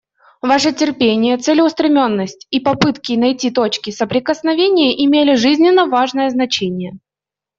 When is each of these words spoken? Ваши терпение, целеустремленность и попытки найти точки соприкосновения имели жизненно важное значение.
Ваши 0.41 0.73
терпение, 0.73 1.37
целеустремленность 1.37 2.47
и 2.49 2.59
попытки 2.59 3.13
найти 3.13 3.51
точки 3.51 3.91
соприкосновения 3.91 4.95
имели 5.05 5.35
жизненно 5.35 5.85
важное 5.85 6.31
значение. 6.31 6.97